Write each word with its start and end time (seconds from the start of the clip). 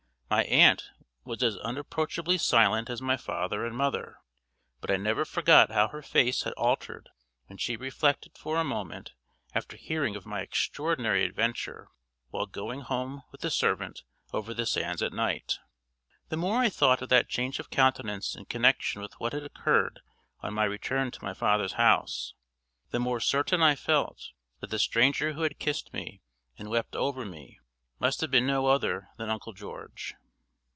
My 0.31 0.45
aunt 0.45 0.83
was 1.25 1.43
as 1.43 1.57
unapproachably 1.57 2.37
silent 2.37 2.89
as 2.89 3.01
my 3.01 3.17
father 3.17 3.65
and 3.65 3.75
mother; 3.75 4.19
but 4.79 4.89
I 4.89 4.95
never 4.95 5.25
forgot 5.25 5.71
how 5.71 5.89
her 5.89 6.01
face 6.01 6.43
had 6.43 6.53
altered 6.53 7.09
when 7.47 7.57
she 7.57 7.75
reflected 7.75 8.37
for 8.37 8.55
a 8.55 8.63
moment 8.63 9.11
after 9.53 9.75
hearing 9.75 10.15
of 10.15 10.25
my 10.25 10.39
extraordinary 10.39 11.25
adventure 11.25 11.89
while 12.29 12.45
going 12.45 12.79
home 12.79 13.23
with 13.33 13.41
the 13.41 13.51
servant 13.51 14.03
over 14.31 14.53
the 14.53 14.65
sands 14.65 15.01
at 15.03 15.11
night. 15.11 15.59
The 16.29 16.37
more 16.37 16.59
I 16.61 16.69
thought 16.69 17.01
of 17.01 17.09
that 17.09 17.27
change 17.27 17.59
of 17.59 17.69
countenance 17.69 18.33
in 18.33 18.45
connection 18.45 19.01
with 19.01 19.19
what 19.19 19.33
had 19.33 19.43
occurred 19.43 19.99
on 20.39 20.53
my 20.53 20.63
return 20.63 21.11
to 21.11 21.23
my 21.25 21.33
father's 21.33 21.73
house, 21.73 22.35
the 22.91 23.01
more 23.01 23.19
certain 23.19 23.61
I 23.61 23.75
felt 23.75 24.29
that 24.61 24.69
the 24.69 24.79
stranger 24.79 25.33
who 25.33 25.41
had 25.41 25.59
kissed 25.59 25.91
me 25.91 26.21
and 26.57 26.69
wept 26.69 26.95
over 26.95 27.25
me 27.25 27.59
must 27.99 28.21
have 28.21 28.31
been 28.31 28.47
no 28.47 28.67
other 28.67 29.09
than 29.17 29.29
Uncle 29.29 29.51
George. 29.51 30.15